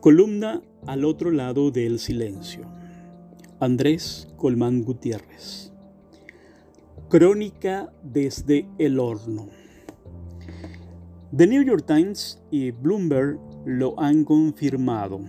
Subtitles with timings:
[0.00, 2.62] Columna al otro lado del silencio.
[3.60, 5.72] Andrés Colmán Gutiérrez.
[7.08, 9.48] Crónica desde el horno.
[11.34, 15.20] The New York Times y Bloomberg lo han confirmado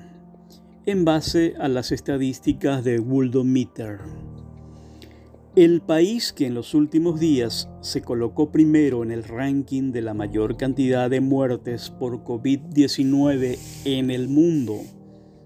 [0.85, 3.99] en base a las estadísticas de Meter.
[5.57, 10.13] El país que en los últimos días se colocó primero en el ranking de la
[10.13, 14.75] mayor cantidad de muertes por COVID-19 en el mundo,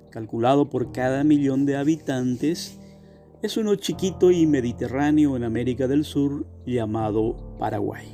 [0.09, 2.77] calculado por cada millón de habitantes,
[3.41, 8.05] es uno chiquito y mediterráneo en América del Sur llamado Paraguay.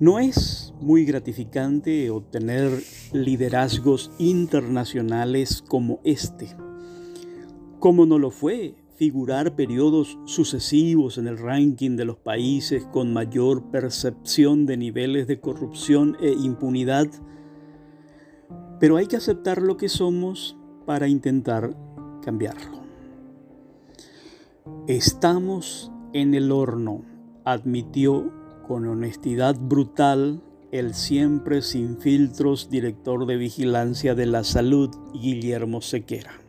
[0.00, 2.70] No es muy gratificante obtener
[3.12, 6.56] liderazgos internacionales como este,
[7.78, 13.70] como no lo fue figurar periodos sucesivos en el ranking de los países con mayor
[13.70, 17.06] percepción de niveles de corrupción e impunidad,
[18.80, 21.76] pero hay que aceptar lo que somos para intentar
[22.22, 22.82] cambiarlo.
[24.88, 27.04] Estamos en el horno,
[27.44, 28.32] admitió
[28.66, 36.47] con honestidad brutal el siempre sin filtros director de vigilancia de la salud, Guillermo Sequera.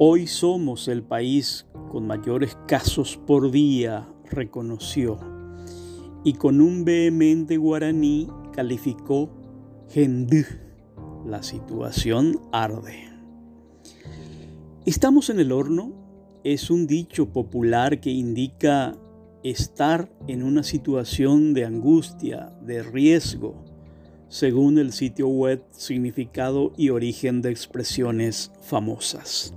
[0.00, 5.18] Hoy somos el país con mayores casos por día, reconoció,
[6.22, 9.28] y con un vehemente guaraní calificó
[9.88, 10.44] Gendú.
[11.26, 13.10] La situación arde.
[14.86, 15.92] Estamos en el horno
[16.44, 18.96] es un dicho popular que indica
[19.42, 23.64] estar en una situación de angustia, de riesgo,
[24.28, 29.56] según el sitio web significado y origen de expresiones famosas.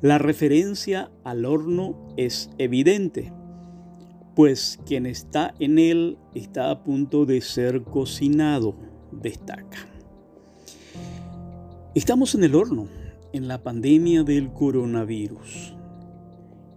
[0.00, 3.32] La referencia al horno es evidente,
[4.36, 8.76] pues quien está en él está a punto de ser cocinado,
[9.10, 9.88] destaca.
[11.96, 12.86] Estamos en el horno,
[13.32, 15.74] en la pandemia del coronavirus.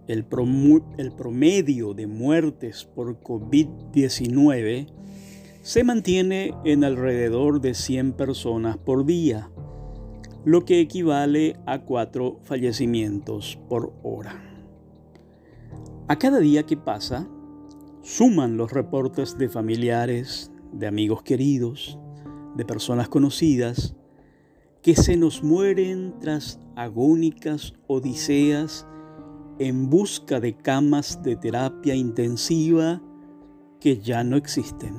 [0.08, 4.88] El, promedio de muertes por COVID-19
[5.62, 9.48] se mantiene en alrededor de 100 personas por día
[10.44, 14.42] lo que equivale a cuatro fallecimientos por hora.
[16.08, 17.28] A cada día que pasa,
[18.02, 21.98] suman los reportes de familiares, de amigos queridos,
[22.56, 23.94] de personas conocidas,
[24.82, 28.86] que se nos mueren tras agónicas odiseas
[29.60, 33.00] en busca de camas de terapia intensiva
[33.78, 34.94] que ya no existen.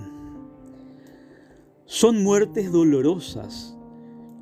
[1.85, 3.77] Son muertes dolorosas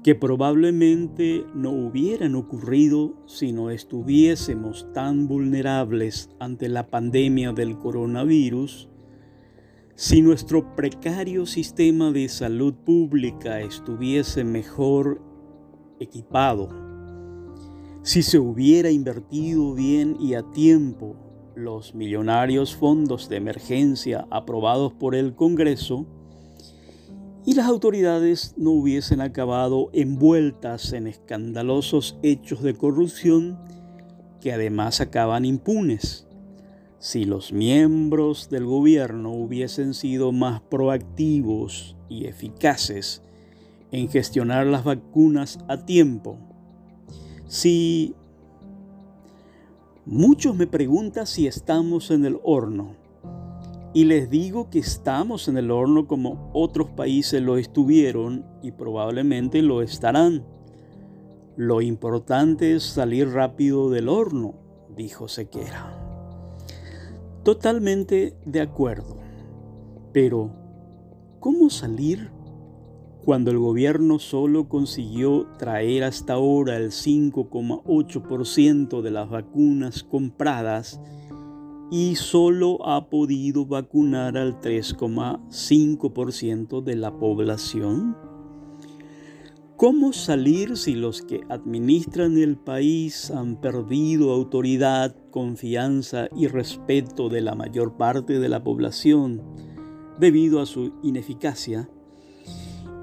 [0.04, 8.90] que probablemente no hubieran ocurrido si no estuviésemos tan vulnerables ante la pandemia del coronavirus,
[9.96, 15.22] si nuestro precario sistema de salud pública estuviese mejor
[16.00, 16.70] equipado,
[18.02, 21.16] si se hubiera invertido bien y a tiempo
[21.56, 26.08] los millonarios fondos de emergencia aprobados por el Congreso,
[27.46, 33.58] y las autoridades no hubiesen acabado envueltas en escandalosos hechos de corrupción
[34.40, 36.28] que además acaban impunes.
[37.00, 43.24] Si los miembros del gobierno hubiesen sido más proactivos y eficaces
[43.92, 46.38] en gestionar las vacunas a tiempo,
[47.48, 48.14] si
[50.06, 53.01] muchos me preguntan si estamos en el horno,
[53.94, 59.62] y les digo que estamos en el horno como otros países lo estuvieron y probablemente
[59.62, 60.46] lo estarán.
[61.58, 64.56] Lo importante es salir rápido del horno,
[64.96, 65.98] dijo Sequera.
[67.44, 69.18] Totalmente de acuerdo.
[70.14, 70.52] Pero,
[71.40, 72.32] ¿cómo salir
[73.26, 81.02] cuando el gobierno solo consiguió traer hasta ahora el 5,8% de las vacunas compradas
[81.92, 88.16] y solo ha podido vacunar al 3,5% de la población?
[89.76, 97.42] ¿Cómo salir si los que administran el país han perdido autoridad, confianza y respeto de
[97.42, 99.42] la mayor parte de la población
[100.18, 101.90] debido a su ineficacia?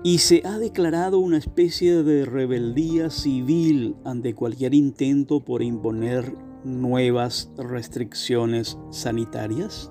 [0.02, 7.50] Y se ha declarado una especie de rebeldía civil ante cualquier intento por imponer nuevas
[7.56, 9.90] restricciones sanitarias?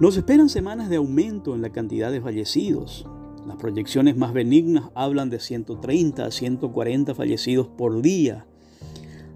[0.00, 3.06] Nos esperan semanas de aumento en la cantidad de fallecidos.
[3.46, 8.46] Las proyecciones más benignas hablan de 130 a 140 fallecidos por día.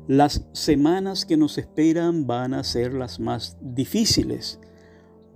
[0.09, 4.61] Las semanas que nos esperan van a ser las más difíciles,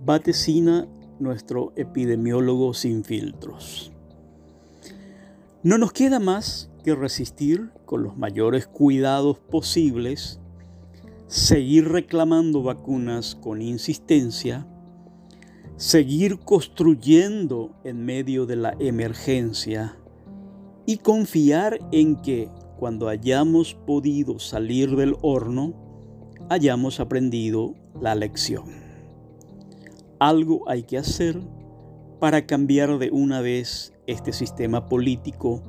[0.03, 0.87] vaticina
[1.19, 3.91] nuestro epidemiólogo sin filtros.
[5.63, 10.39] No nos queda más que resistir con los mayores cuidados posibles,
[11.27, 14.65] seguir reclamando vacunas con insistencia,
[15.75, 19.97] seguir construyendo en medio de la emergencia
[20.85, 22.47] y confiar en que
[22.77, 25.73] cuando hayamos podido salir del horno,
[26.47, 28.69] hayamos aprendido la lección.
[30.17, 31.41] Algo hay que hacer
[32.21, 35.61] para cambiar de una vez este sistema político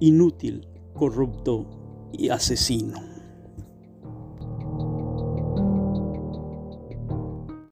[0.00, 0.66] inútil,
[0.98, 1.64] corrupto
[2.12, 3.07] y asesino.